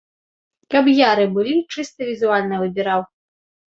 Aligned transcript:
Каб 0.75 0.85
яры 1.11 1.25
былі, 1.37 1.55
чыста 1.75 2.01
візуальна 2.11 2.55
выбіраў. 2.67 3.01